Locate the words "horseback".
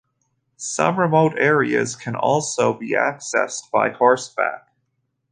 3.91-4.71